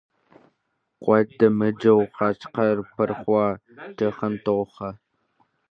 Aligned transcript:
Куэд 1.03 1.27
дэмыкӀыу 1.39 2.01
хьэщӏэхэр 2.15 2.77
пырхъуэ 2.93 3.45
кӀыхьым 3.97 4.33
тохьэ. 4.43 4.89